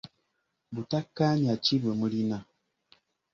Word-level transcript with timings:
Butakkaanya 0.73 1.53
ki 1.63 1.75
bwe 1.81 1.91
mulina? 1.99 2.37